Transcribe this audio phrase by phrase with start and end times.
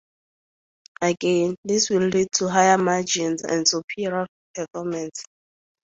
[1.03, 5.21] Again, this will lead to higher margins and superior performance.